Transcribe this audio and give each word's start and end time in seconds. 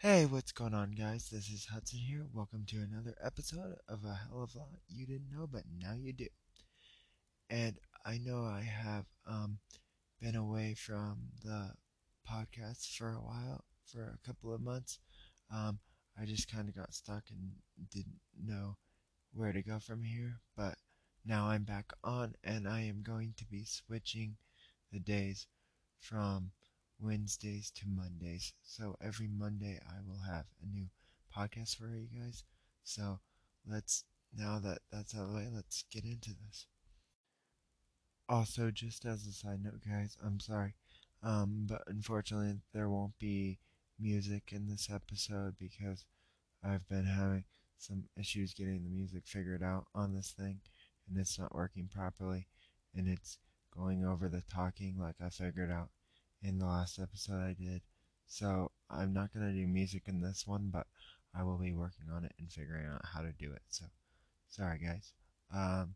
Hey, 0.00 0.26
what's 0.26 0.52
going 0.52 0.74
on, 0.74 0.92
guys? 0.92 1.28
This 1.28 1.48
is 1.48 1.66
Hudson 1.72 1.98
here. 1.98 2.24
Welcome 2.32 2.64
to 2.68 2.76
another 2.76 3.16
episode 3.20 3.74
of 3.88 4.04
a 4.04 4.14
hell 4.14 4.44
of 4.44 4.54
a 4.54 4.58
lot 4.58 4.68
you 4.88 5.04
didn't 5.06 5.32
know, 5.32 5.48
but 5.50 5.64
now 5.76 5.94
you 6.00 6.12
do. 6.12 6.28
And 7.50 7.80
I 8.06 8.18
know 8.18 8.44
I 8.44 8.60
have 8.60 9.06
um, 9.26 9.58
been 10.20 10.36
away 10.36 10.74
from 10.74 11.18
the 11.42 11.72
podcast 12.30 12.96
for 12.96 13.08
a 13.08 13.20
while, 13.20 13.64
for 13.86 14.04
a 14.04 14.24
couple 14.24 14.54
of 14.54 14.60
months. 14.60 15.00
Um, 15.52 15.80
I 16.16 16.26
just 16.26 16.48
kind 16.48 16.68
of 16.68 16.76
got 16.76 16.94
stuck 16.94 17.24
and 17.30 17.50
didn't 17.90 18.20
know 18.40 18.76
where 19.34 19.52
to 19.52 19.62
go 19.62 19.80
from 19.80 20.04
here, 20.04 20.38
but 20.56 20.76
now 21.26 21.48
I'm 21.48 21.64
back 21.64 21.90
on, 22.04 22.34
and 22.44 22.68
I 22.68 22.82
am 22.82 23.02
going 23.02 23.34
to 23.36 23.44
be 23.46 23.64
switching 23.64 24.36
the 24.92 25.00
days 25.00 25.48
from 25.98 26.52
Wednesdays 27.00 27.70
to 27.76 27.86
Mondays. 27.86 28.52
So 28.64 28.96
every 29.00 29.28
Monday 29.28 29.80
I 29.86 30.00
will 30.06 30.20
have 30.26 30.46
a 30.62 30.66
new 30.66 30.86
podcast 31.36 31.76
for 31.76 31.88
you 31.88 32.08
guys. 32.20 32.44
So 32.84 33.20
let's, 33.66 34.04
now 34.36 34.58
that 34.60 34.78
that's 34.90 35.14
out 35.14 35.22
of 35.22 35.28
the 35.30 35.34
way, 35.36 35.48
let's 35.52 35.84
get 35.92 36.04
into 36.04 36.30
this. 36.30 36.66
Also, 38.28 38.70
just 38.70 39.04
as 39.06 39.26
a 39.26 39.32
side 39.32 39.62
note, 39.64 39.80
guys, 39.88 40.16
I'm 40.24 40.38
sorry, 40.38 40.74
um, 41.22 41.66
but 41.68 41.82
unfortunately 41.86 42.60
there 42.74 42.88
won't 42.90 43.18
be 43.18 43.58
music 43.98 44.50
in 44.52 44.68
this 44.68 44.88
episode 44.92 45.54
because 45.58 46.04
I've 46.62 46.86
been 46.88 47.06
having 47.06 47.44
some 47.78 48.04
issues 48.18 48.54
getting 48.54 48.82
the 48.84 48.90
music 48.90 49.22
figured 49.26 49.62
out 49.62 49.86
on 49.94 50.14
this 50.14 50.34
thing 50.36 50.60
and 51.08 51.18
it's 51.18 51.38
not 51.38 51.54
working 51.54 51.88
properly 51.92 52.46
and 52.94 53.08
it's 53.08 53.38
going 53.74 54.04
over 54.04 54.28
the 54.28 54.42
talking 54.52 54.96
like 54.98 55.14
I 55.24 55.28
figured 55.28 55.70
out 55.70 55.88
in 56.42 56.58
the 56.58 56.66
last 56.66 56.98
episode 56.98 57.40
I 57.40 57.54
did. 57.58 57.82
So 58.26 58.70
I'm 58.90 59.12
not 59.12 59.32
going 59.32 59.46
to 59.46 59.52
do 59.52 59.66
music 59.66 60.04
in 60.06 60.20
this 60.20 60.46
one, 60.46 60.70
but 60.72 60.86
I 61.34 61.42
will 61.42 61.58
be 61.58 61.72
working 61.72 62.06
on 62.14 62.24
it 62.24 62.32
and 62.38 62.50
figuring 62.50 62.86
out 62.86 63.04
how 63.04 63.20
to 63.20 63.32
do 63.32 63.52
it. 63.52 63.62
So 63.68 63.86
sorry 64.48 64.78
guys. 64.78 65.12
Um, 65.54 65.94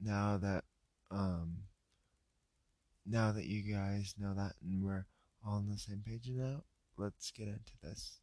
now 0.00 0.38
that 0.38 0.64
um, 1.10 1.56
now 3.06 3.32
that 3.32 3.44
you 3.44 3.62
guys 3.74 4.14
know 4.18 4.34
that 4.34 4.54
and 4.62 4.82
we're 4.82 5.06
all 5.46 5.56
on 5.56 5.68
the 5.68 5.78
same 5.78 6.02
page 6.06 6.28
now, 6.30 6.62
let's 6.96 7.30
get 7.30 7.48
into 7.48 7.72
this. 7.82 8.18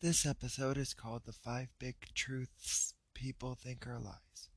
This 0.00 0.24
episode 0.24 0.78
is 0.78 0.94
called 0.94 1.22
The 1.26 1.32
Five 1.32 1.68
Big 1.78 1.96
Truths 2.14 2.94
People 3.12 3.54
Think 3.54 3.86
Are 3.86 3.98
Lies. 3.98 4.48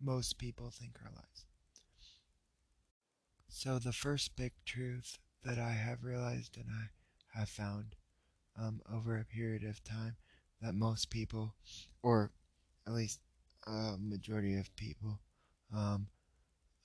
Most 0.00 0.38
people 0.38 0.70
think 0.70 0.98
are 1.04 1.10
lies. 1.14 1.44
So, 3.52 3.78
the 3.78 3.92
first 3.92 4.36
big 4.36 4.52
truth 4.64 5.18
that 5.42 5.58
I 5.58 5.72
have 5.72 6.04
realized 6.04 6.56
and 6.56 6.66
I 6.70 7.38
have 7.38 7.48
found 7.50 7.96
um, 8.56 8.80
over 8.90 9.18
a 9.18 9.24
period 9.24 9.64
of 9.64 9.84
time 9.84 10.16
that 10.62 10.74
most 10.74 11.10
people, 11.10 11.54
or 12.02 12.30
at 12.86 12.94
least 12.94 13.20
a 13.66 13.96
majority 13.98 14.56
of 14.56 14.74
people 14.76 15.20
um, 15.74 16.08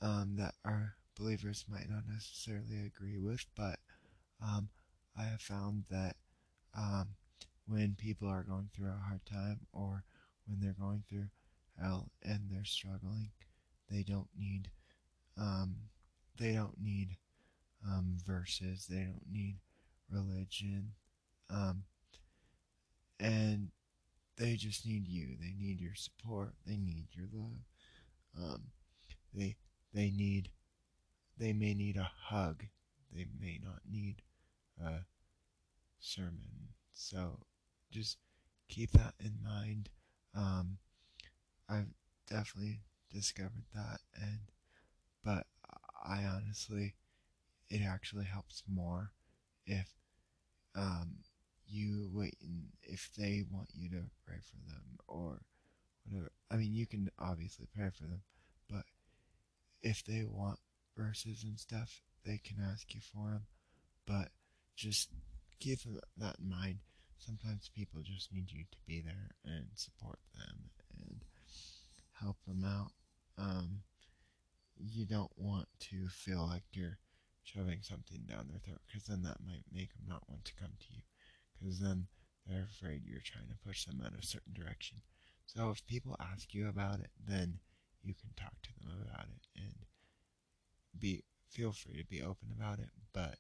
um, 0.02 0.36
that 0.38 0.56
are 0.66 0.98
believers, 1.18 1.66
might 1.70 1.90
not 1.90 2.08
necessarily 2.08 2.86
agree 2.86 3.18
with, 3.18 3.46
but 3.56 3.80
um, 4.42 4.70
I 5.18 5.24
have 5.24 5.42
found 5.42 5.86
that 5.92 6.18
um, 6.76 7.10
when 7.68 7.96
people 7.96 8.28
are 8.28 8.44
going 8.44 8.70
through 8.76 8.90
a 8.90 9.08
hard 9.08 9.26
time 9.26 9.62
or 9.72 10.04
when 10.48 10.60
they're 10.60 10.74
going 10.74 11.04
through 11.08 11.30
hell 11.80 12.12
and 12.24 12.50
they're 12.50 12.66
struggling, 12.66 13.32
they 13.90 14.04
don't 14.04 14.30
need 14.36 14.70
um, 15.38 15.76
they 16.38 16.54
don't 16.54 16.82
need 16.82 17.18
um, 17.86 18.18
verses. 18.26 18.88
They 18.90 19.02
don't 19.02 19.32
need 19.32 19.58
religion, 20.10 20.94
um, 21.50 21.84
and 23.20 23.70
they 24.38 24.56
just 24.56 24.86
need 24.86 25.08
you. 25.08 25.36
They 25.40 25.54
need 25.58 25.80
your 25.80 25.96
support. 25.96 26.54
They 26.66 26.78
need 26.78 27.08
your 27.14 27.28
love. 27.34 27.64
Um, 28.38 28.62
they 29.34 29.56
they 29.94 30.10
need 30.10 30.50
they 31.38 31.54
may 31.54 31.74
need 31.74 31.98
a 31.98 32.12
hug. 32.28 32.64
They 33.14 33.28
may 33.40 33.60
not 33.64 33.80
need 33.90 34.22
a 34.84 35.06
sermon. 36.00 36.70
So 36.94 37.40
just 37.92 38.18
keep 38.68 38.92
that 38.92 39.14
in 39.20 39.40
mind. 39.44 39.90
Um, 40.36 40.78
I've 41.70 41.94
definitely 42.30 42.82
discovered 43.12 43.66
that, 43.74 44.00
and 44.22 44.40
but 45.24 45.48
I 46.08 46.24
honestly, 46.24 46.96
it 47.70 47.82
actually 47.82 48.26
helps 48.26 48.64
more 48.72 49.12
if 49.66 49.88
um, 50.76 51.18
you 51.68 52.10
wait 52.14 52.36
and 52.42 52.68
if 52.84 53.10
they 53.18 53.44
want 53.52 53.70
you 53.74 53.90
to 53.90 54.04
pray 54.26 54.38
for 54.42 54.58
them 54.70 55.00
or 55.08 55.40
whatever. 56.08 56.32
I 56.52 56.58
mean, 56.58 56.74
you 56.74 56.86
can 56.86 57.10
obviously 57.20 57.68
pray 57.76 57.90
for 57.90 58.04
them, 58.04 58.22
but 58.70 58.84
if 59.82 60.04
they 60.04 60.24
want 60.28 60.60
verses 60.98 61.44
and 61.44 61.60
stuff, 61.60 62.02
they 62.26 62.40
can 62.44 62.58
ask 62.62 62.94
you 62.94 63.02
for 63.02 63.32
them. 63.32 63.46
But 64.06 64.30
just 64.76 65.10
keep 65.60 65.80
that 66.18 66.36
in 66.40 66.50
mind. 66.50 66.80
Sometimes 67.18 67.72
people 67.76 68.02
just 68.04 68.32
need 68.32 68.52
you 68.52 68.66
to 68.72 68.78
be 68.86 69.02
there 69.02 69.32
and 69.44 69.66
support 69.74 70.20
them 70.36 70.70
and 71.00 71.22
help 72.22 72.38
them 72.48 72.64
out. 72.64 72.92
Um, 73.38 73.82
you 74.78 75.06
don't 75.06 75.32
want 75.38 75.68
to 75.80 76.08
feel 76.08 76.48
like 76.48 76.64
you're 76.72 77.00
shoving 77.44 77.80
something 77.82 78.22
down 78.28 78.48
their 78.50 78.60
throat 78.60 78.82
because 78.88 79.08
then 79.08 79.22
that 79.24 79.38
might 79.46 79.64
make 79.72 79.94
them 79.94 80.06
not 80.08 80.28
want 80.28 80.44
to 80.46 80.56
come 80.56 80.72
to 80.80 80.94
you 80.94 81.02
because 81.60 81.80
then 81.80 82.08
they're 82.46 82.68
afraid 82.70 83.04
you're 83.06 83.22
trying 83.24 83.48
to 83.48 83.68
push 83.68 83.86
them 83.86 84.02
in 84.02 84.14
a 84.18 84.26
certain 84.26 84.54
direction. 84.54 84.98
So 85.46 85.70
if 85.70 85.86
people 85.86 86.18
ask 86.20 86.54
you 86.54 86.68
about 86.68 87.00
it, 87.00 87.12
then 87.28 87.60
you 88.04 88.14
can 88.14 88.30
talk 88.36 88.54
to 88.64 88.70
them 88.80 88.92
about 89.02 89.26
it 89.26 89.62
and 89.62 89.74
be 91.00 91.24
feel 91.50 91.72
free 91.72 91.98
to 91.98 92.06
be 92.06 92.22
open 92.22 92.50
about 92.56 92.80
it. 92.80 92.90
But 93.14 93.38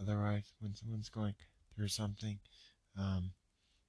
otherwise, 0.00 0.52
when 0.60 0.74
someone's 0.74 1.08
going 1.08 1.34
through 1.74 1.88
something, 1.88 2.38
um, 2.98 3.30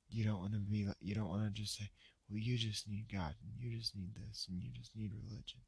you 0.09 0.23
don't 0.23 0.39
want 0.39 0.53
to 0.53 0.59
be 0.59 0.87
you 1.01 1.15
don't 1.15 1.29
want 1.29 1.43
to 1.43 1.61
just 1.61 1.77
say, 1.77 1.89
well, 2.29 2.39
you 2.39 2.57
just 2.57 2.87
need 2.87 3.07
God 3.11 3.35
and 3.43 3.53
you 3.59 3.77
just 3.77 3.95
need 3.95 4.15
this 4.15 4.47
and 4.49 4.61
you 4.61 4.69
just 4.71 4.95
need 4.95 5.11
religion 5.13 5.59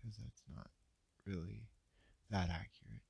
because 0.00 0.16
that's 0.16 0.42
not 0.54 0.70
really 1.26 1.68
that 2.30 2.48
accurate. 2.50 3.02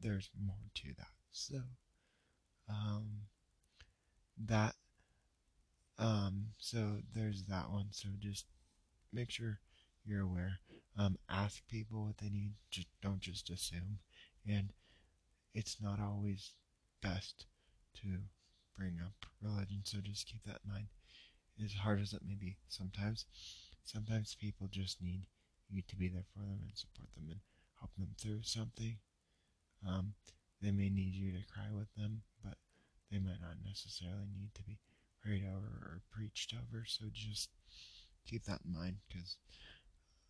There's 0.00 0.30
more 0.38 0.70
to 0.74 0.88
that. 0.98 1.06
So, 1.30 1.60
um, 2.68 3.04
that, 4.44 4.74
um, 5.98 6.46
so 6.58 6.98
there's 7.14 7.44
that 7.44 7.70
one. 7.70 7.88
So 7.90 8.08
just 8.18 8.46
make 9.12 9.30
sure 9.30 9.60
you're 10.04 10.22
aware. 10.22 10.58
Um, 10.98 11.18
ask 11.28 11.66
people 11.68 12.04
what 12.04 12.18
they 12.18 12.28
need. 12.28 12.52
Just 12.70 12.88
don't 13.02 13.20
just 13.20 13.50
assume. 13.50 13.98
And 14.46 14.72
it's 15.54 15.78
not 15.80 16.00
always 16.00 16.52
best 17.02 17.46
to 18.02 18.08
bring 18.76 18.98
up 19.04 19.26
religion. 19.42 19.80
So 19.84 19.98
just 20.02 20.26
keep 20.26 20.44
that 20.44 20.60
in 20.64 20.72
mind. 20.72 20.86
As 21.64 21.72
hard 21.72 22.00
as 22.00 22.12
it 22.12 22.20
may 22.26 22.34
be, 22.34 22.56
sometimes, 22.68 23.24
sometimes 23.84 24.36
people 24.38 24.68
just 24.70 25.00
need 25.02 25.22
you 25.70 25.82
to 25.88 25.96
be 25.96 26.08
there 26.08 26.26
for 26.32 26.40
them 26.40 26.60
and 26.62 26.76
support 26.76 27.12
them 27.14 27.28
and 27.30 27.40
help 27.78 27.90
them 27.98 28.14
through 28.18 28.42
something. 28.42 28.98
Um, 29.86 30.14
they 30.62 30.70
may 30.70 30.88
need 30.88 31.14
you 31.14 31.32
to 31.32 31.52
cry 31.52 31.68
with 31.72 31.92
them, 31.96 32.22
but 32.42 32.54
they 33.10 33.18
might 33.18 33.40
not 33.40 33.62
necessarily 33.64 34.26
need 34.38 34.54
to 34.54 34.62
be 34.62 34.78
prayed 35.22 35.44
over 35.44 35.66
or 35.66 36.02
preached 36.10 36.54
over. 36.54 36.84
So 36.86 37.06
just 37.12 37.50
keep 38.26 38.44
that 38.44 38.60
in 38.64 38.72
mind 38.72 38.96
because 39.08 39.36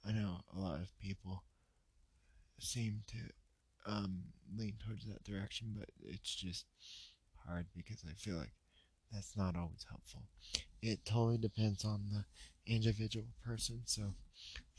I 0.06 0.12
know 0.12 0.41
a 0.54 0.58
lot 0.58 0.80
of 0.80 0.98
people 0.98 1.42
seem 2.58 3.03
to 3.08 3.91
um, 3.91 4.22
lean 4.56 4.74
towards 4.84 5.06
that 5.06 5.24
direction, 5.24 5.74
but 5.78 5.88
it's 6.03 6.34
just 6.34 6.66
hard 7.47 7.66
because 7.76 8.04
I 8.08 8.14
feel 8.14 8.36
like 8.36 8.53
that's 9.12 9.36
not 9.36 9.56
always 9.56 9.86
helpful. 9.88 10.22
It 10.83 11.04
totally 11.04 11.38
depends 11.38 11.84
on 11.84 12.03
the 12.10 12.24
individual 12.72 13.27
person, 13.44 13.83
so 13.84 14.15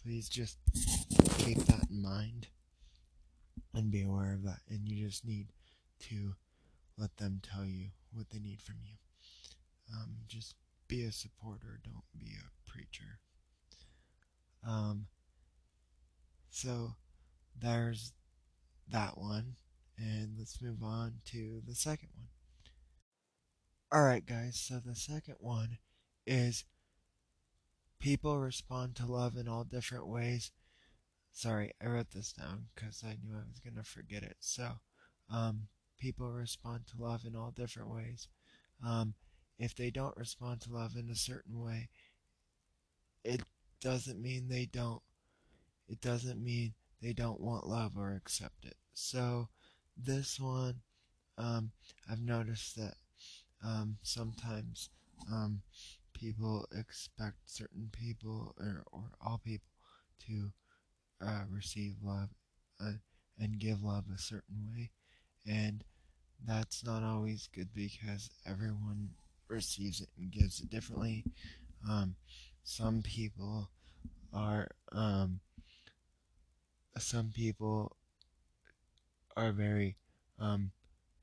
please 0.03 0.29
just 0.29 0.57
keep 1.38 1.57
that 1.65 1.89
in 1.89 2.01
mind 2.01 2.47
and 3.73 3.91
be 3.91 4.03
aware 4.03 4.33
of 4.33 4.44
that. 4.44 4.59
And 4.69 4.88
you 4.88 5.05
just 5.05 5.25
need 5.25 5.47
to 6.09 6.35
let 6.97 7.15
them 7.17 7.41
tell 7.44 7.65
you 7.65 7.88
what 8.13 8.29
they 8.29 8.39
need 8.39 8.61
from 8.61 8.75
you. 8.83 8.95
Um, 9.94 10.15
just 10.27 10.55
be 10.88 11.03
a 11.03 11.11
supporter, 11.11 11.79
don't 11.83 12.03
be 12.17 12.31
a 12.31 12.69
preacher. 12.69 13.19
Um, 14.67 15.07
so 16.49 16.95
there's 17.59 18.13
that 18.89 19.17
one, 19.17 19.55
and 19.97 20.35
let's 20.38 20.61
move 20.61 20.83
on 20.83 21.15
to 21.31 21.61
the 21.67 21.75
second 21.75 22.09
one. 22.15 22.27
Alright, 23.94 24.25
guys, 24.25 24.59
so 24.59 24.79
the 24.85 24.95
second 24.95 25.35
one 25.39 25.77
is 26.25 26.65
People 27.99 28.38
respond 28.39 28.95
to 28.95 29.05
love 29.05 29.35
in 29.38 29.47
all 29.47 29.63
different 29.63 30.07
ways. 30.07 30.51
Sorry, 31.31 31.73
I 31.81 31.88
wrote 31.88 32.11
this 32.11 32.31
down 32.33 32.67
because 32.73 33.03
I 33.03 33.17
knew 33.23 33.35
I 33.35 33.47
was 33.47 33.59
going 33.59 33.75
to 33.75 33.83
forget 33.83 34.23
it. 34.23 34.38
So, 34.39 34.79
um, 35.29 35.67
people 35.99 36.31
respond 36.31 36.88
to 36.88 37.01
love 37.01 37.25
in 37.25 37.35
all 37.35 37.51
different 37.51 37.89
ways. 37.89 38.27
Um, 38.85 39.15
if 39.59 39.75
they 39.75 39.89
don't 39.89 40.17
respond 40.17 40.61
to 40.61 40.73
love 40.73 40.95
in 40.95 41.09
a 41.09 41.15
certain 41.15 41.59
way, 41.59 41.89
it 43.23 43.41
doesn't 43.81 44.21
mean 44.21 44.47
they 44.47 44.65
don't. 44.65 45.01
It 45.88 46.01
doesn't 46.01 46.44
mean 46.44 46.73
they 47.01 47.13
don't 47.13 47.39
want 47.39 47.67
love 47.67 47.97
or 47.97 48.13
accept 48.13 48.65
it. 48.65 48.77
So, 48.94 49.49
this 49.95 50.39
one, 50.39 50.81
um, 51.38 51.71
I've 52.09 52.21
noticed 52.21 52.75
that 52.75 52.95
um, 53.63 53.97
sometimes 54.01 54.89
um, 55.31 55.61
people 56.19 56.66
expect 56.78 57.38
certain 57.46 57.90
people 57.92 58.56
or, 58.60 58.84
or 58.92 59.04
all 59.22 59.40
people 59.44 59.68
to 60.28 60.52
uh, 61.25 61.44
receive 61.52 61.96
love 62.04 62.30
uh, 62.81 62.94
and 63.40 63.60
give 63.60 63.84
love 63.84 64.06
a 64.14 64.19
certain 64.19 64.68
way, 64.74 64.92
and 65.48 65.84
that's 66.46 66.84
not 66.84 67.04
always 67.04 67.50
good 67.54 67.69
because 67.74 68.30
everyone 68.46 69.10
receives 69.48 70.02
it 70.02 70.10
and 70.18 70.31
gives 70.31 70.60
it 70.60 70.69
differently. 70.69 71.24
Um, 71.90 72.16
some 72.64 73.02
people 73.02 73.69
are 74.34 74.69
um, 74.92 75.40
some 76.98 77.31
people 77.34 77.96
are 79.36 79.52
very 79.52 79.96
um, 80.40 80.72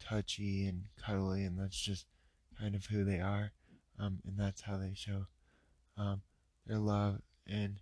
touchy 0.01 0.67
and 0.67 0.85
cuddly, 1.05 1.45
and 1.45 1.59
that's 1.59 1.81
just 1.81 2.07
kind 2.59 2.75
of 2.75 2.87
who 2.87 3.05
they 3.05 3.19
are, 3.21 3.53
um, 3.99 4.21
and 4.27 4.39
that's 4.39 4.63
how 4.63 4.77
they 4.77 4.93
show 4.95 5.27
um, 5.97 6.23
their 6.67 6.79
love 6.79 7.21
and 7.47 7.81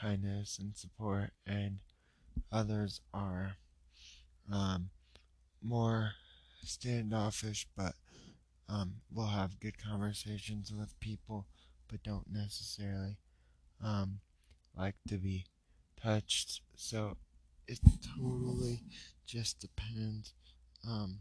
kindness 0.00 0.58
and 0.60 0.76
support. 0.76 1.30
And 1.46 1.78
others 2.52 3.00
are 3.12 3.56
um, 4.52 4.90
more 5.62 6.12
standoffish, 6.62 7.66
but 7.76 7.94
um, 8.68 8.96
will 9.12 9.26
have 9.26 9.60
good 9.60 9.82
conversations 9.82 10.72
with 10.72 10.98
people, 11.00 11.46
but 11.90 12.02
don't 12.02 12.30
necessarily 12.32 13.16
um, 13.82 14.20
like 14.76 14.96
to 15.08 15.16
be 15.16 15.46
touched. 16.00 16.60
So 16.76 17.16
it 17.66 17.80
totally 18.16 18.82
just 19.26 19.60
depends. 19.60 20.34
Um, 20.86 21.20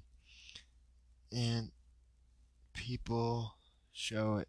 and 1.32 1.72
people 2.74 3.57
show 3.98 4.36
it, 4.36 4.48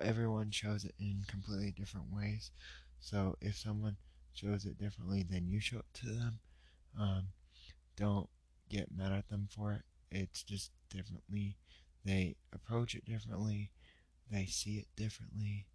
everyone 0.00 0.50
shows 0.50 0.84
it 0.84 0.94
in 0.98 1.22
completely 1.28 1.70
different 1.70 2.06
ways. 2.10 2.50
So 2.98 3.36
if 3.40 3.56
someone 3.56 3.96
shows 4.32 4.64
it 4.64 4.78
differently 4.78 5.24
than 5.28 5.48
you 5.48 5.60
show 5.60 5.78
it 5.78 5.94
to 5.94 6.06
them, 6.06 6.38
um, 6.98 7.28
don't 7.96 8.28
get 8.70 8.88
mad 8.96 9.12
at 9.12 9.28
them 9.28 9.48
for 9.54 9.72
it. 9.72 9.82
It's 10.10 10.42
just 10.42 10.70
differently. 10.88 11.56
They 12.04 12.36
approach 12.52 12.94
it 12.94 13.04
differently. 13.04 13.70
They 14.30 14.46
see 14.46 14.78
it 14.78 14.88
differently. 14.96 15.66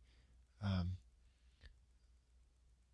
Um, 0.64 0.94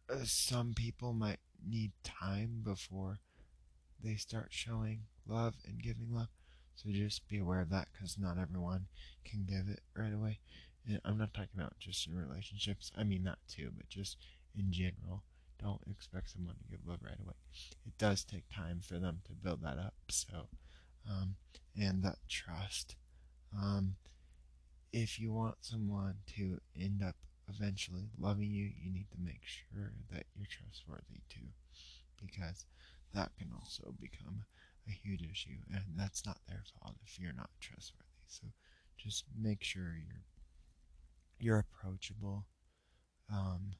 uh, 0.09 0.23
some 0.23 0.73
people 0.73 1.13
might 1.13 1.39
need 1.65 1.91
time 2.03 2.61
before 2.63 3.19
they 4.03 4.15
start 4.15 4.47
showing 4.49 5.03
love 5.25 5.55
and 5.65 5.81
giving 5.81 6.11
love. 6.11 6.29
So 6.81 6.89
just 6.91 7.27
be 7.27 7.39
aware 7.39 7.59
of 7.59 7.69
that 7.71 7.89
because 7.91 8.17
not 8.17 8.37
everyone 8.37 8.85
can 9.25 9.45
give 9.45 9.67
it 9.67 9.81
right 9.95 10.13
away. 10.13 10.39
And 10.87 11.01
I'm 11.03 11.17
not 11.17 11.33
talking 11.33 11.59
about 11.59 11.77
just 11.79 12.07
in 12.07 12.15
relationships. 12.15 12.91
I 12.97 13.03
mean 13.03 13.25
that 13.25 13.39
too, 13.49 13.71
but 13.75 13.89
just 13.89 14.17
in 14.57 14.71
general. 14.71 15.23
Don't 15.61 15.81
expect 15.91 16.29
someone 16.29 16.55
to 16.55 16.71
give 16.71 16.87
love 16.87 16.99
right 17.03 17.19
away. 17.19 17.33
It 17.85 17.97
does 17.97 18.23
take 18.23 18.47
time 18.47 18.79
for 18.81 18.97
them 18.97 19.19
to 19.25 19.33
build 19.33 19.61
that 19.63 19.77
up. 19.77 19.93
So, 20.09 20.47
um, 21.09 21.35
and 21.75 22.01
that 22.03 22.19
trust. 22.29 22.95
Um, 23.53 23.95
if 24.93 25.19
you 25.19 25.33
want 25.33 25.55
someone 25.59 26.15
to 26.37 26.61
end 26.79 27.03
up 27.05 27.15
eventually 27.49 28.09
loving 28.17 28.51
you, 28.51 28.69
you 28.81 28.89
need 28.89 29.07
to 29.11 29.17
make 29.21 29.41
sure 29.43 29.91
that 30.13 30.23
you're 30.33 30.47
trustworthy 30.49 31.19
too, 31.29 31.47
because 32.25 32.65
that 33.13 33.31
can 33.37 33.49
also 33.53 33.93
become 33.99 34.45
a 34.89 35.07
huge 35.07 35.21
issue, 35.21 35.57
and 35.73 35.83
that's 35.95 36.25
not 36.25 36.39
their 36.47 36.63
fault 36.81 36.95
if 37.05 37.19
you're 37.19 37.33
not 37.33 37.49
trustworthy. 37.59 38.05
So 38.27 38.47
just 38.97 39.25
make 39.39 39.63
sure 39.63 39.95
you're 39.95 40.23
you're 41.39 41.59
approachable, 41.59 42.45
um, 43.31 43.71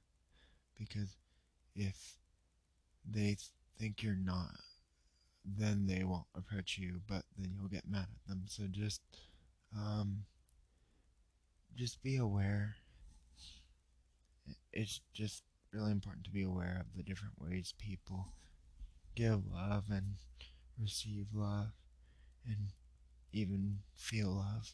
because 0.77 1.17
if 1.75 2.15
they 3.05 3.37
think 3.77 4.01
you're 4.01 4.15
not, 4.15 4.55
then 5.43 5.85
they 5.87 6.03
won't 6.03 6.25
approach 6.35 6.77
you, 6.77 7.01
but 7.07 7.23
then 7.37 7.51
you'll 7.53 7.67
get 7.67 7.89
mad 7.89 8.07
at 8.09 8.27
them. 8.29 8.43
So 8.47 8.63
just 8.71 9.01
um, 9.75 10.23
just 11.75 12.01
be 12.01 12.17
aware. 12.17 12.75
It's 14.71 15.01
just 15.13 15.43
really 15.73 15.91
important 15.91 16.23
to 16.25 16.31
be 16.31 16.43
aware 16.43 16.77
of 16.79 16.95
the 16.95 17.03
different 17.03 17.35
ways 17.39 17.73
people 17.77 18.27
give 19.15 19.41
love 19.51 19.85
and 19.89 20.15
receive 20.79 21.27
love 21.33 21.71
and 22.45 22.73
even 23.33 23.79
feel 23.95 24.29
love. 24.31 24.73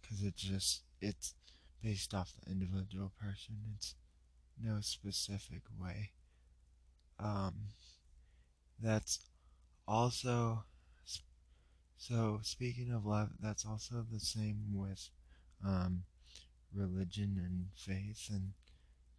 Because 0.00 0.22
it's 0.22 0.42
just 0.42 0.82
it's 1.00 1.34
based 1.82 2.14
off 2.14 2.34
the 2.44 2.50
individual 2.50 3.12
person. 3.20 3.56
It's 3.76 3.94
no 4.62 4.80
specific 4.80 5.62
way. 5.80 6.10
Um 7.18 7.54
that's 8.80 9.20
also 9.86 10.64
so 11.96 12.40
speaking 12.42 12.90
of 12.92 13.06
love 13.06 13.30
that's 13.40 13.64
also 13.64 14.04
the 14.12 14.20
same 14.20 14.58
with 14.72 15.10
um 15.64 16.02
religion 16.74 17.40
and 17.42 17.66
faith 17.76 18.28
and 18.30 18.52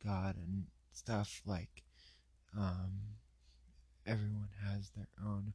god 0.04 0.36
and 0.38 0.66
stuff 0.94 1.42
like 1.46 1.84
um 2.58 2.92
everyone 4.06 4.50
has 4.64 4.92
their 4.96 5.08
own 5.26 5.54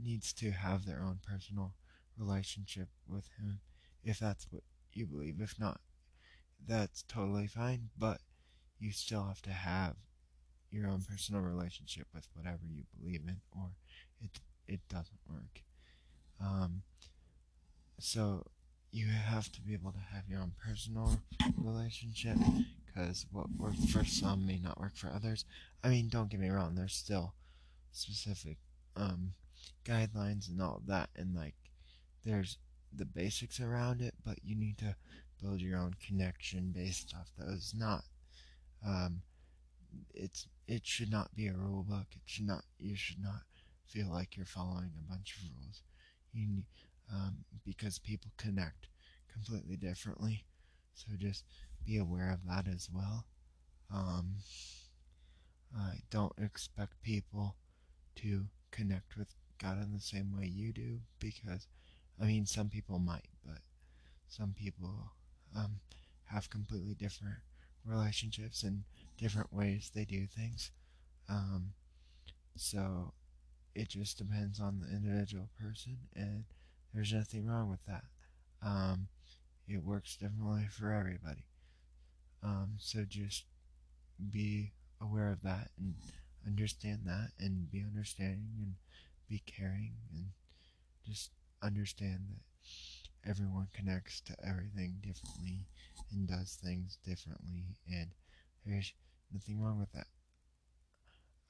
needs 0.00 0.32
to 0.34 0.50
have 0.50 0.86
their 0.86 1.02
own 1.02 1.18
personal 1.26 1.74
relationship 2.18 2.88
with 3.08 3.28
him 3.38 3.60
if 4.04 4.18
that's 4.18 4.46
what 4.50 4.62
you 4.92 5.06
believe. 5.06 5.40
If 5.40 5.58
not, 5.58 5.80
that's 6.66 7.02
totally 7.02 7.46
fine, 7.46 7.90
but 7.98 8.20
you 8.78 8.92
still 8.92 9.24
have 9.24 9.42
to 9.42 9.50
have 9.50 9.96
your 10.70 10.88
own 10.88 11.02
personal 11.08 11.42
relationship 11.42 12.06
with 12.14 12.28
whatever 12.34 12.60
you 12.68 12.84
believe 12.98 13.22
in, 13.26 13.36
or 13.56 13.70
it 14.20 14.40
it 14.66 14.80
doesn't 14.88 15.20
work. 15.28 15.62
Um, 16.40 16.82
so 17.98 18.46
you 18.90 19.06
have 19.06 19.50
to 19.52 19.60
be 19.60 19.74
able 19.74 19.92
to 19.92 19.98
have 20.14 20.28
your 20.28 20.40
own 20.40 20.52
personal 20.62 21.20
relationship 21.56 22.36
because 22.84 23.26
what 23.32 23.46
works 23.56 23.90
for 23.90 24.04
some 24.04 24.46
may 24.46 24.58
not 24.58 24.80
work 24.80 24.96
for 24.96 25.08
others. 25.08 25.44
I 25.82 25.88
mean, 25.88 26.08
don't 26.08 26.30
get 26.30 26.40
me 26.40 26.50
wrong, 26.50 26.74
there's 26.74 26.94
still 26.94 27.34
specific 27.92 28.58
um, 28.96 29.32
guidelines 29.84 30.48
and 30.48 30.60
all 30.60 30.82
that, 30.86 31.10
and 31.16 31.34
like 31.34 31.54
there's 32.24 32.58
the 32.94 33.04
basics 33.04 33.60
around 33.60 34.00
it, 34.00 34.14
but 34.24 34.38
you 34.44 34.54
need 34.54 34.78
to 34.78 34.94
build 35.42 35.60
your 35.60 35.78
own 35.78 35.94
connection 36.06 36.72
based 36.74 37.14
off 37.18 37.30
those. 37.38 37.74
Not 37.76 38.04
um, 38.86 39.22
it's 40.14 40.46
it 40.66 40.86
should 40.86 41.10
not 41.10 41.34
be 41.34 41.48
a 41.48 41.52
rule 41.52 41.84
book. 41.88 42.06
It 42.12 42.22
should 42.26 42.46
not 42.46 42.64
you 42.78 42.96
should 42.96 43.22
not 43.22 43.42
feel 43.86 44.08
like 44.10 44.36
you're 44.36 44.46
following 44.46 44.90
a 44.98 45.10
bunch 45.10 45.36
of 45.36 45.42
rules. 45.56 45.82
You 46.32 46.62
um, 47.12 47.44
because 47.64 47.98
people 47.98 48.30
connect 48.36 48.88
completely 49.32 49.76
differently, 49.76 50.44
so 50.94 51.08
just 51.18 51.44
be 51.84 51.98
aware 51.98 52.30
of 52.30 52.46
that 52.46 52.72
as 52.72 52.88
well. 52.92 53.24
Um, 53.92 54.36
I 55.76 55.96
don't 56.10 56.32
expect 56.38 57.02
people 57.02 57.56
to 58.16 58.46
connect 58.70 59.16
with 59.16 59.28
God 59.62 59.82
in 59.82 59.92
the 59.92 60.00
same 60.00 60.36
way 60.36 60.46
you 60.46 60.72
do 60.72 60.98
because, 61.18 61.66
I 62.20 62.24
mean, 62.24 62.46
some 62.46 62.68
people 62.68 62.98
might, 62.98 63.28
but 63.44 63.58
some 64.28 64.54
people 64.58 65.12
um, 65.56 65.80
have 66.24 66.50
completely 66.50 66.94
different 66.94 67.36
relationships 67.84 68.62
and 68.62 68.84
different 69.18 69.52
ways 69.52 69.90
they 69.94 70.04
do 70.04 70.26
things. 70.26 70.70
Um, 71.28 71.72
so 72.56 73.12
it 73.74 73.88
just 73.88 74.18
depends 74.18 74.60
on 74.60 74.80
the 74.80 74.94
individual 74.94 75.48
person, 75.60 75.96
and 76.14 76.44
there's 76.92 77.12
nothing 77.12 77.46
wrong 77.46 77.70
with 77.70 77.84
that. 77.86 78.04
Um, 78.64 79.08
it 79.68 79.82
works 79.82 80.16
differently 80.16 80.66
for 80.70 80.92
everybody. 80.92 81.44
Um, 82.42 82.74
so 82.78 83.04
just 83.08 83.44
be 84.30 84.72
aware 85.00 85.30
of 85.30 85.42
that 85.42 85.70
and 85.78 85.94
understand 86.46 87.00
that 87.06 87.30
and 87.38 87.70
be 87.70 87.82
understanding 87.82 88.50
and 88.58 88.74
be 89.32 89.42
caring 89.46 89.94
and 90.12 90.26
just 91.06 91.30
understand 91.62 92.20
that 92.28 93.30
everyone 93.30 93.68
connects 93.72 94.20
to 94.20 94.34
everything 94.46 94.96
differently 95.00 95.64
and 96.12 96.28
does 96.28 96.58
things 96.62 96.98
differently 97.02 97.64
and 97.88 98.08
there's 98.66 98.92
nothing 99.32 99.58
wrong 99.58 99.78
with 99.80 99.90
that. 99.92 100.06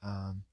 Um 0.01 0.43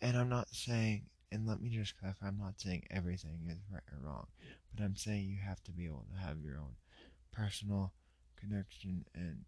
and 0.00 0.16
i'm 0.16 0.28
not 0.28 0.48
saying 0.52 1.02
and 1.32 1.46
let 1.46 1.60
me 1.60 1.68
just 1.68 1.98
clarify 1.98 2.28
I'm 2.28 2.38
not 2.38 2.60
saying 2.60 2.84
everything 2.90 3.48
is 3.50 3.58
right 3.72 3.82
or 3.92 4.06
wrong, 4.08 4.26
but 4.74 4.82
I'm 4.82 4.96
saying 4.96 5.26
you 5.28 5.38
have 5.46 5.62
to 5.64 5.72
be 5.72 5.86
able 5.86 6.06
to 6.14 6.26
have 6.26 6.38
your 6.40 6.56
own 6.56 6.76
personal 7.32 7.92
connection 8.40 9.04
and 9.14 9.44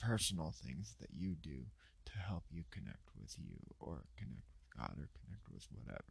personal 0.00 0.52
things 0.64 0.94
that 1.00 1.08
you 1.16 1.34
do 1.42 1.62
to 2.04 2.12
help 2.18 2.44
you 2.50 2.64
connect 2.70 3.08
with 3.18 3.34
you 3.38 3.56
or 3.78 4.04
connect 4.18 4.42
God 4.78 4.92
or 4.98 5.08
connect 5.24 5.50
with 5.52 5.66
whatever. 5.72 6.04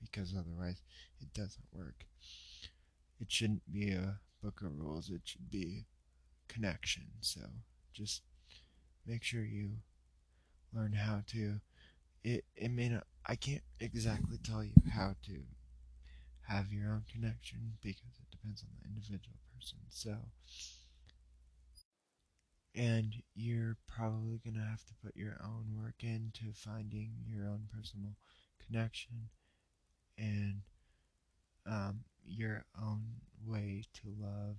Because 0.00 0.34
otherwise, 0.38 0.82
it 1.20 1.32
doesn't 1.34 1.66
work. 1.72 2.06
It 3.20 3.30
shouldn't 3.30 3.72
be 3.72 3.90
a 3.92 4.18
book 4.42 4.60
of 4.62 4.78
rules, 4.78 5.10
it 5.10 5.22
should 5.24 5.50
be 5.50 5.86
connection. 6.46 7.04
So 7.20 7.40
just 7.92 8.22
make 9.06 9.24
sure 9.24 9.42
you 9.42 9.70
learn 10.72 10.92
how 10.92 11.22
to. 11.28 11.60
It, 12.24 12.44
it 12.56 12.70
may 12.70 12.88
not, 12.88 13.06
I 13.26 13.36
can't 13.36 13.62
exactly 13.80 14.38
tell 14.42 14.62
you 14.62 14.72
how 14.92 15.14
to 15.26 15.40
have 16.48 16.72
your 16.72 16.90
own 16.90 17.04
connection 17.10 17.74
because 17.82 18.18
it 18.18 18.30
depends 18.30 18.62
on 18.62 18.68
the 18.80 18.88
individual 18.88 19.36
person. 19.54 19.78
So, 19.90 20.16
and 22.78 23.12
you're 23.34 23.76
probably 23.88 24.40
going 24.44 24.54
to 24.54 24.60
have 24.60 24.84
to 24.84 24.94
put 25.04 25.16
your 25.16 25.36
own 25.42 25.64
work 25.76 25.96
into 26.02 26.52
finding 26.54 27.10
your 27.26 27.44
own 27.44 27.62
personal 27.74 28.12
connection 28.64 29.28
and 30.16 30.60
um, 31.66 32.00
your 32.24 32.64
own 32.80 33.02
way 33.44 33.82
to 33.92 34.02
love 34.20 34.56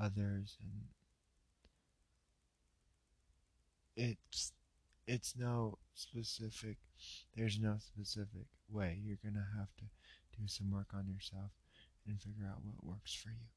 others 0.00 0.58
and 0.60 0.82
it's 3.96 4.52
it's 5.06 5.34
no 5.38 5.78
specific 5.94 6.76
there's 7.36 7.58
no 7.58 7.76
specific 7.78 8.46
way. 8.68 8.98
You're 9.02 9.18
gonna 9.22 9.46
have 9.56 9.68
to 9.78 9.84
do 10.38 10.46
some 10.46 10.70
work 10.70 10.88
on 10.94 11.06
yourself 11.08 11.52
and 12.06 12.20
figure 12.20 12.46
out 12.46 12.62
what 12.64 12.84
works 12.84 13.14
for 13.14 13.30
you 13.30 13.48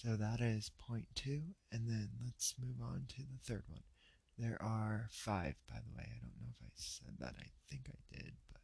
so 0.00 0.14
that 0.14 0.40
is 0.40 0.70
point 0.78 1.08
two 1.16 1.42
and 1.72 1.88
then 1.88 2.08
let's 2.24 2.54
move 2.60 2.76
on 2.80 3.06
to 3.08 3.16
the 3.22 3.38
third 3.44 3.64
one. 3.66 3.82
There 4.38 4.56
are 4.62 5.08
five 5.10 5.56
by 5.68 5.80
the 5.84 5.96
way. 5.96 6.04
I 6.06 6.18
don't 6.20 6.40
know 6.40 6.50
if 6.50 6.64
i 6.64 6.70
said 6.76 7.14
that. 7.18 7.34
I 7.36 7.46
think 7.68 7.88
i 7.88 8.16
did 8.16 8.34
but 8.52 8.60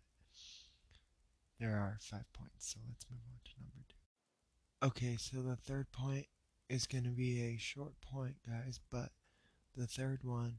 there 1.58 1.72
are 1.72 1.98
five 2.00 2.32
points. 2.32 2.72
So 2.72 2.78
let's 2.88 3.04
move 3.10 3.18
on 3.26 3.40
to 3.44 3.50
number 3.60 3.84
two. 3.88 4.86
Okay 4.86 5.16
so 5.16 5.42
the 5.42 5.56
third 5.56 5.90
point 5.90 6.26
is 6.68 6.86
going 6.86 7.02
to 7.02 7.10
be 7.10 7.42
a 7.42 7.58
short 7.58 8.00
point 8.00 8.36
guys 8.48 8.78
but 8.92 9.10
the 9.76 9.88
third 9.88 10.20
one 10.22 10.58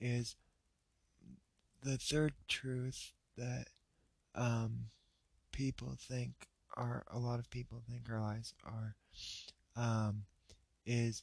is 0.00 0.34
the 1.84 1.98
third 1.98 2.32
truth 2.48 3.12
that 3.38 3.68
um, 4.34 4.86
people 5.52 5.96
think 5.96 6.48
are 6.76 7.04
a 7.12 7.18
lot 7.20 7.38
of 7.38 7.48
people 7.48 7.80
think 7.88 8.10
our 8.10 8.20
lives 8.20 8.54
are 8.64 8.96
um, 9.76 10.22
is 10.84 11.22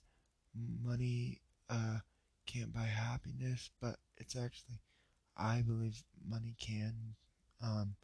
money 0.84 1.42
uh, 1.70 1.98
can't 2.46 2.74
buy 2.74 2.86
happiness, 2.86 3.70
but 3.82 3.96
it's 4.18 4.36
actually 4.36 4.80
I 5.38 5.62
believe 5.62 6.04
money 6.28 6.56
can. 6.60 6.94
Um, 7.62 7.96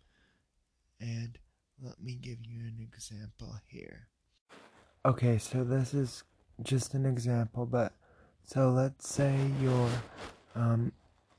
and 1.00 1.38
let 1.82 2.02
me 2.02 2.16
give 2.16 2.40
you 2.42 2.62
an 2.62 2.78
example 2.80 3.56
here. 3.68 4.08
Okay, 5.06 5.38
so 5.38 5.64
this 5.64 5.94
is 5.94 6.24
just 6.64 6.94
an 6.94 7.06
example, 7.06 7.66
but 7.66 7.94
so 8.44 8.70
let's 8.70 9.08
say 9.08 9.38
you're 9.62 9.90
um, 10.56 10.92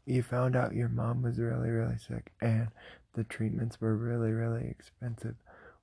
you 0.07 0.23
found 0.23 0.57
out 0.57 0.75
your 0.75 0.89
mom 0.89 1.23
was 1.23 1.39
really, 1.39 1.71
really 1.71 1.99
sick 1.99 2.33
and 2.41 2.69
the 3.15 3.25
treatments 3.25 3.81
were 3.81 3.97
really, 3.97 4.33
really 4.33 4.69
expensive, 4.69 5.35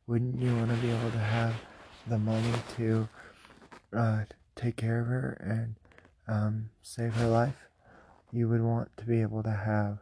wouldn't 0.07 0.41
you 0.41 0.55
want 0.55 0.69
to 0.69 0.77
be 0.77 0.89
able 0.89 1.12
to 1.12 1.17
have 1.17 1.53
the 2.09 2.17
money 2.17 2.53
to 2.77 3.07
uh, 3.95 4.23
take 4.55 4.75
care 4.75 5.01
of 5.01 5.07
her 5.07 5.37
and 5.41 5.75
um, 6.27 6.69
save 6.81 7.13
her 7.15 7.27
life? 7.27 7.55
You 8.31 8.49
would 8.49 8.61
want 8.61 8.95
to 8.97 9.05
be 9.05 9.21
able 9.21 9.43
to 9.43 9.51
have 9.51 9.99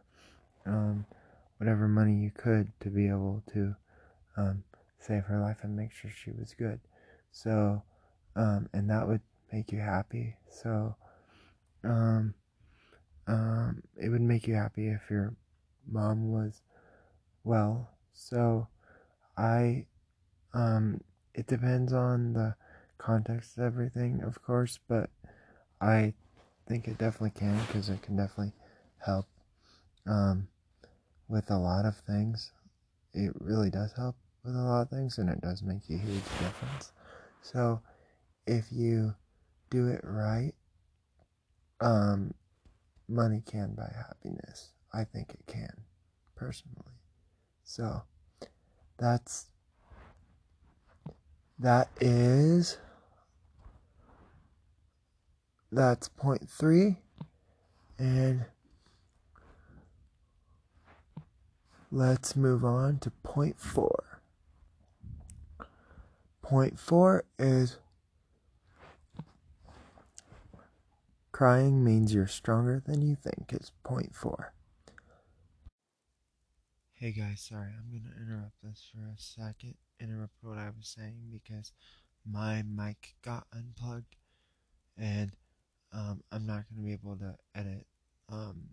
um, 0.65 1.05
whatever 1.57 1.88
money 1.88 2.15
you 2.15 2.31
could 2.31 2.71
to 2.81 2.89
be 2.89 3.07
able 3.07 3.43
to 3.53 3.75
um, 4.38 4.63
save 5.00 5.24
her 5.25 5.39
life 5.39 5.57
and 5.62 5.75
make 5.75 5.91
sure 5.91 6.12
she 6.12 6.31
was 6.31 6.53
good. 6.57 6.79
So, 7.31 7.83
um, 8.35 8.69
and 8.74 8.89
that 8.89 9.07
would 9.07 9.21
make 9.51 9.71
you 9.71 9.79
happy. 9.79 10.35
So, 10.50 10.95
um, 11.83 12.33
um, 13.27 13.83
it 13.97 14.09
would 14.09 14.21
make 14.21 14.47
you 14.47 14.55
happy 14.55 14.88
if 14.89 15.01
your 15.09 15.35
mom 15.88 16.31
was 16.31 16.62
well. 17.43 17.89
So 18.13 18.67
I, 19.38 19.85
um, 20.53 21.01
it 21.36 21.48
depends 21.48 21.92
on 21.92 22.34
the 22.34 22.56
context 22.98 23.58
of 23.58 23.63
everything, 23.65 24.24
of 24.24 24.42
course, 24.42 24.80
but 24.88 25.10
I 25.82 26.13
think 26.68 26.88
it 26.88 26.98
definitely 26.98 27.32
can 27.32 27.60
because 27.68 27.89
it 27.89 28.01
can 28.01 28.15
definitely 28.15 28.54
help 29.06 29.27
um, 30.08 30.48
with 31.27 31.51
a 31.51 31.58
lot 31.58 31.86
of 31.86 31.98
things. 31.98 32.51
It 33.13 33.34
really 33.39 33.70
does 33.70 33.92
help 33.94 34.15
with 34.44 34.56
a 34.56 34.60
lot 34.60 34.82
of 34.84 34.89
things 34.89 35.18
and 35.18 35.30
it 35.30 35.42
does 35.42 35.62
make 35.62 35.84
a 35.89 35.98
huge 35.98 36.24
difference. 36.39 36.94
So 37.42 37.82
if 38.48 38.72
you 38.72 39.13
do 39.70 39.88
it 39.89 40.01
right, 40.04 40.54
um, 41.82 42.34
money 43.10 43.44
can 43.46 43.74
buy 43.75 43.92
happiness. 44.08 44.70
I 44.94 45.04
think 45.04 45.32
it 45.32 45.46
can, 45.48 45.82
personally. 46.36 47.01
So, 47.65 48.04
that's 48.98 49.48
that 51.59 51.89
is 52.00 52.77
that's 55.71 56.09
point 56.09 56.50
three 56.50 56.97
and 57.97 58.45
let's 61.91 62.35
move 62.35 62.63
on 62.65 62.97
to 63.00 63.09
point 63.24 63.59
four 63.59 64.19
point 66.41 66.79
four 66.79 67.24
is 67.39 67.77
Crying 71.35 71.83
means 71.83 72.13
you're 72.13 72.27
stronger 72.27 72.81
than 72.85 73.01
you 73.01 73.13
think 73.13 73.51
is 73.51 73.74
point 73.83 74.15
four. 74.15 74.53
Hey 77.05 77.12
guys, 77.12 77.45
sorry, 77.47 77.69
I'm 77.69 77.91
gonna 77.91 78.15
interrupt 78.19 78.63
this 78.63 78.89
for 78.91 79.01
a 79.01 79.15
second. 79.15 79.75
Interrupt 80.00 80.33
what 80.41 80.57
I 80.57 80.71
was 80.75 80.88
saying 80.88 81.29
because 81.31 81.71
my 82.27 82.63
mic 82.63 83.13
got 83.21 83.45
unplugged 83.53 84.15
and 84.97 85.35
um, 85.93 86.24
I'm 86.31 86.47
not 86.47 86.63
gonna 86.67 86.83
be 86.83 86.93
able 86.93 87.15
to 87.17 87.35
edit 87.53 87.85
um, 88.27 88.69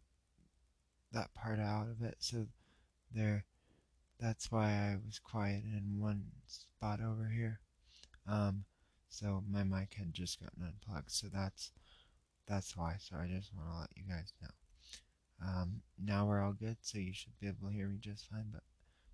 that 1.13 1.35
part 1.35 1.59
out 1.59 1.89
of 1.91 2.01
it. 2.01 2.17
So 2.21 2.47
there, 3.15 3.45
that's 4.19 4.51
why 4.51 4.71
I 4.71 4.97
was 5.05 5.19
quiet 5.19 5.65
in 5.65 6.01
one 6.01 6.25
spot 6.47 7.01
over 7.03 7.29
here. 7.29 7.61
Um, 8.27 8.65
so 9.11 9.45
my 9.47 9.63
mic 9.63 9.93
had 9.99 10.15
just 10.15 10.41
gotten 10.41 10.63
unplugged. 10.63 11.11
So 11.11 11.27
that's 11.31 11.71
that's 12.49 12.79
why. 12.79 12.97
So 12.99 13.17
I 13.17 13.27
just 13.27 13.53
want 13.55 13.69
to 13.69 13.79
let 13.81 13.91
you 13.95 14.05
guys 14.09 14.33
know. 14.41 14.62
Um, 15.45 15.83
now 16.03 16.27
we're 16.27 16.41
all 16.43 16.53
good, 16.53 16.77
so 16.83 16.99
you 16.99 17.13
should 17.13 17.39
be 17.41 17.49
able 17.49 17.69
to 17.69 17.75
hear 17.75 17.89
me 17.89 17.99
just 18.01 18.29
fine, 18.29 18.47
but 18.53 18.63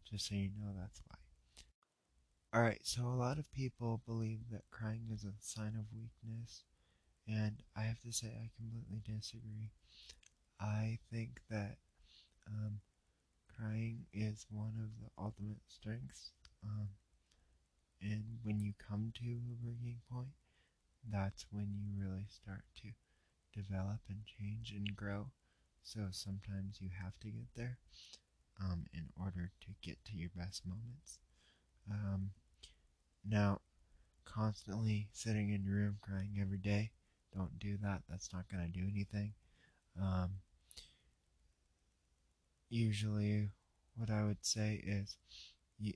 just 0.08 0.28
so 0.28 0.35
you 0.35 0.50
know, 0.58 0.73
that's 0.78 1.00
why. 1.06 1.16
Alright, 2.54 2.80
so 2.87 3.02
a 3.02 3.16
lot 3.16 3.38
of 3.38 3.50
people 3.52 4.02
believe 4.06 4.40
that 4.50 4.70
crying 4.70 5.08
is 5.12 5.25
a 5.25 5.32
sign 5.40 5.75
of 5.78 5.87
weakness, 5.94 6.64
and 7.26 7.62
I 7.76 7.82
have 7.82 8.00
to 8.00 8.12
say 8.12 8.28
I 8.28 8.50
completely 8.56 9.00
disagree. 9.04 9.70
I 10.61 10.99
think 11.11 11.40
that 11.50 11.78
um, 12.47 12.80
crying 13.56 14.06
is 14.12 14.47
one 14.50 14.75
of 14.82 14.90
the 15.02 15.11
ultimate 15.23 15.62
strengths, 15.68 16.32
um, 16.64 16.88
and 18.00 18.38
when 18.42 18.61
you 18.61 18.73
come 18.78 19.12
to 19.16 19.25
a 19.25 19.64
breaking 19.64 20.00
point, 20.11 20.35
that's 21.11 21.47
when 21.50 21.68
you 21.75 21.92
really 21.99 22.26
start 22.28 22.64
to 22.82 22.88
develop 23.58 24.00
and 24.08 24.25
change 24.26 24.73
and 24.73 24.94
grow. 24.97 25.30
So 25.88 26.00
sometimes 26.11 26.83
you 26.83 26.90
have 27.02 27.18
to 27.21 27.28
get 27.28 27.47
there 27.57 27.78
um, 28.61 28.85
in 28.92 29.07
order 29.18 29.52
to 29.62 29.68
get 29.80 29.97
to 30.04 30.16
your 30.18 30.28
best 30.37 30.66
moments. 30.66 31.18
Um, 31.90 32.33
now, 33.26 33.62
constantly 34.26 35.09
sitting 35.14 35.50
in 35.50 35.64
your 35.64 35.76
room 35.76 35.97
crying 36.02 36.37
every 36.38 36.59
day, 36.59 36.90
don't 37.35 37.59
do 37.59 37.78
that. 37.83 38.02
That's 38.07 38.35
not 38.35 38.50
going 38.50 38.71
to 38.71 38.78
do 38.78 38.87
anything. 38.87 39.33
Um, 39.99 40.33
usually, 42.68 43.49
what 43.97 44.11
I 44.11 44.25
would 44.25 44.45
say 44.45 44.83
is, 44.87 45.16
you, 45.80 45.95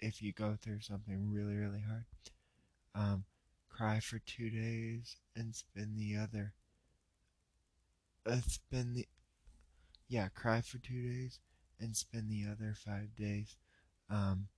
if 0.00 0.22
you 0.22 0.32
go 0.32 0.56
through 0.58 0.80
something 0.80 1.30
really, 1.30 1.56
really 1.56 1.84
hard, 1.86 2.06
um, 2.94 3.24
cry 3.68 4.00
for 4.00 4.18
two 4.18 4.48
days 4.48 5.16
and 5.36 5.54
spend 5.54 5.98
the 5.98 6.16
other 6.16 6.54
spend 8.48 8.96
the 8.96 9.06
yeah 10.08 10.28
cry 10.28 10.60
for 10.60 10.78
two 10.78 11.02
days 11.02 11.40
and 11.80 11.96
spend 11.96 12.30
the 12.30 12.44
other 12.50 12.74
five 12.74 13.14
days 13.16 13.56
um, 14.10 14.48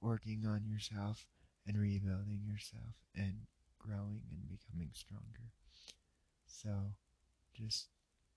working 0.00 0.44
on 0.46 0.64
yourself 0.66 1.26
and 1.66 1.78
rebuilding 1.78 2.40
yourself 2.46 2.94
and 3.14 3.34
growing 3.78 4.22
and 4.30 4.48
becoming 4.48 4.90
stronger. 4.92 5.50
So 6.46 6.70
just 7.54 7.88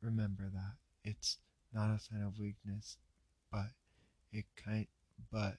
remember 0.01 0.50
that 0.54 0.75
it's 1.04 1.38
not 1.74 1.96
a 1.96 2.00
sign 2.00 2.24
of 2.24 2.39
weakness, 2.39 2.98
but 3.51 3.70
it 4.32 4.46
kind 4.56 4.88
but 5.32 5.58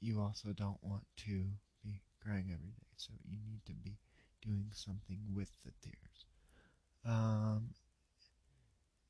you 0.00 0.20
also 0.20 0.52
don't 0.52 0.82
want 0.82 1.04
to 1.16 1.44
be 1.84 2.00
crying 2.22 2.50
every 2.52 2.70
day. 2.70 2.92
So 2.96 3.12
you 3.28 3.38
need 3.46 3.64
to 3.66 3.72
be 3.72 3.96
doing 4.42 4.68
something 4.72 5.20
with 5.34 5.50
the 5.64 5.72
tears. 5.82 6.26
Um, 7.06 7.70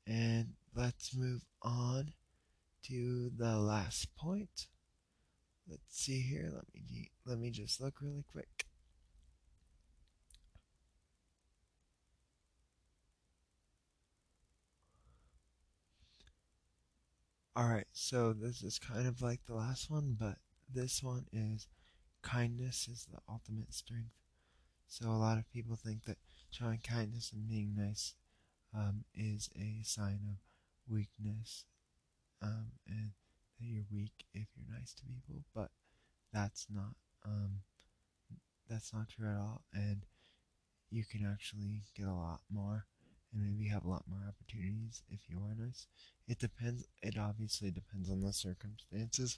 and 0.07 0.53
let's 0.75 1.15
move 1.15 1.41
on 1.61 2.13
to 2.83 3.31
the 3.35 3.57
last 3.57 4.15
point. 4.15 4.67
Let's 5.67 5.81
see 5.89 6.21
here. 6.21 6.51
Let 6.53 6.65
me 6.73 7.09
let 7.25 7.39
me 7.39 7.49
just 7.49 7.81
look 7.81 7.95
really 8.01 8.23
quick. 8.31 8.65
Alright, 17.57 17.87
so 17.93 18.33
this 18.33 18.61
is 18.63 18.77
kind 18.77 19.07
of 19.07 19.21
like 19.21 19.39
the 19.47 19.55
last 19.55 19.89
one, 19.89 20.17
but 20.19 20.35
this 20.71 21.01
one 21.01 21.25
is 21.31 21.67
kindness 22.21 22.89
is 22.91 23.07
the 23.11 23.19
ultimate 23.29 23.73
strength. 23.73 24.11
So 24.87 25.09
a 25.09 25.11
lot 25.11 25.37
of 25.37 25.49
people 25.49 25.77
think 25.77 26.03
that 26.03 26.17
showing 26.51 26.79
kindness 26.83 27.31
and 27.33 27.47
being 27.47 27.73
nice 27.75 28.13
um, 28.75 29.05
is 29.15 29.49
a 29.55 29.83
sign 29.83 30.19
of 30.29 30.37
weakness, 30.87 31.65
um, 32.41 32.71
and 32.87 33.11
that 33.59 33.65
you're 33.65 33.85
weak 33.91 34.25
if 34.33 34.47
you're 34.55 34.77
nice 34.77 34.93
to 34.93 35.03
people, 35.05 35.43
but 35.53 35.69
that's 36.33 36.67
not 36.69 36.95
um, 37.25 37.61
that's 38.69 38.93
not 38.93 39.09
true 39.09 39.29
at 39.29 39.37
all, 39.37 39.61
and 39.73 40.05
you 40.91 41.03
can 41.03 41.25
actually 41.25 41.83
get 41.95 42.07
a 42.07 42.13
lot 42.13 42.41
more 42.51 42.85
and 43.33 43.43
maybe 43.43 43.69
have 43.69 43.85
a 43.85 43.89
lot 43.89 44.03
more 44.09 44.21
opportunities 44.27 45.03
if 45.09 45.19
you 45.29 45.37
are 45.37 45.55
nice. 45.57 45.87
It 46.27 46.39
depends. 46.39 46.85
It 47.01 47.17
obviously 47.17 47.71
depends 47.71 48.09
on 48.09 48.21
the 48.21 48.33
circumstances. 48.33 49.37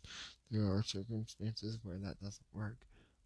There 0.51 0.65
are 0.65 0.83
circumstances 0.83 1.79
where 1.83 1.97
that 1.97 2.21
doesn't 2.21 2.45
work, 2.53 2.77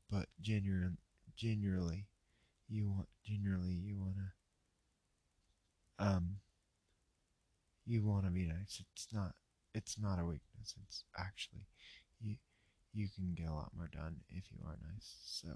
but 0.10 0.28
genuine, 0.42 0.98
generally, 1.36 2.06
you 2.70 2.90
want 2.90 3.08
generally 3.24 3.74
you 3.74 3.98
wanna 3.98 4.34
um 6.02 6.38
you 7.86 8.04
wanna 8.06 8.32
be 8.32 8.46
nice. 8.46 8.82
It's 8.94 9.08
not 9.14 9.34
it's 9.74 9.98
not 10.00 10.20
a 10.20 10.26
weakness. 10.26 10.76
It's 10.84 11.04
actually 11.18 11.66
you 12.20 12.36
you 12.94 13.08
can 13.16 13.34
get 13.34 13.48
a 13.50 13.54
lot 13.54 13.72
more 13.76 13.90
done 13.92 14.18
if 14.30 14.46
you 14.52 14.60
are 14.66 14.78
nice. 14.94 15.18
So 15.26 15.50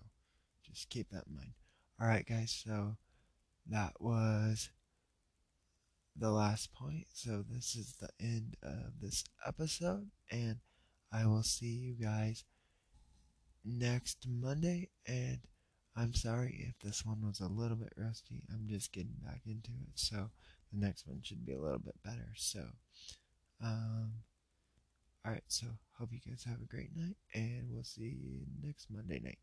just 0.63 0.89
keep 0.89 1.09
that 1.09 1.25
in 1.27 1.35
mind. 1.35 1.53
All 1.99 2.07
right, 2.07 2.25
guys. 2.25 2.63
So 2.65 2.97
that 3.69 3.93
was 3.99 4.69
the 6.15 6.31
last 6.31 6.73
point. 6.73 7.07
So 7.13 7.43
this 7.47 7.75
is 7.75 7.95
the 7.99 8.09
end 8.19 8.55
of 8.63 8.99
this 9.01 9.23
episode, 9.45 10.09
and 10.31 10.57
I 11.11 11.25
will 11.25 11.43
see 11.43 11.67
you 11.67 11.93
guys 11.93 12.43
next 13.63 14.25
Monday. 14.27 14.89
And 15.07 15.39
I'm 15.97 16.13
sorry 16.13 16.65
if 16.67 16.77
this 16.79 17.05
one 17.05 17.25
was 17.25 17.39
a 17.39 17.47
little 17.47 17.77
bit 17.77 17.93
rusty. 17.95 18.43
I'm 18.51 18.67
just 18.67 18.91
getting 18.91 19.15
back 19.23 19.41
into 19.45 19.71
it, 19.71 19.93
so 19.95 20.29
the 20.73 20.79
next 20.85 21.07
one 21.07 21.21
should 21.23 21.45
be 21.45 21.53
a 21.53 21.61
little 21.61 21.79
bit 21.79 21.95
better. 22.03 22.33
So, 22.35 22.65
um, 23.63 24.11
all 25.25 25.31
right. 25.31 25.43
So 25.47 25.67
hope 25.97 26.09
you 26.11 26.19
guys 26.27 26.43
have 26.43 26.61
a 26.61 26.65
great 26.65 26.95
night, 26.95 27.15
and 27.33 27.69
we'll 27.71 27.83
see 27.83 28.17
you 28.21 28.41
next 28.61 28.87
Monday 28.91 29.19
night. 29.23 29.39